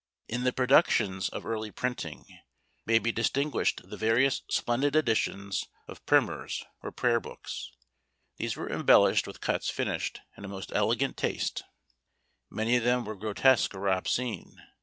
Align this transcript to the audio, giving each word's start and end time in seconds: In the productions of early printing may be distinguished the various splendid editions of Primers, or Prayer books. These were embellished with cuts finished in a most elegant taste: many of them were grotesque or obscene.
In 0.27 0.45
the 0.45 0.51
productions 0.51 1.29
of 1.29 1.45
early 1.45 1.69
printing 1.69 2.25
may 2.87 2.97
be 2.97 3.11
distinguished 3.11 3.87
the 3.87 3.97
various 3.97 4.41
splendid 4.49 4.95
editions 4.95 5.67
of 5.87 6.03
Primers, 6.07 6.65
or 6.81 6.91
Prayer 6.91 7.19
books. 7.19 7.69
These 8.37 8.55
were 8.55 8.67
embellished 8.71 9.27
with 9.27 9.41
cuts 9.41 9.69
finished 9.69 10.21
in 10.35 10.43
a 10.43 10.47
most 10.47 10.71
elegant 10.73 11.17
taste: 11.17 11.61
many 12.49 12.75
of 12.77 12.83
them 12.83 13.05
were 13.05 13.13
grotesque 13.15 13.75
or 13.75 13.89
obscene. 13.89 14.55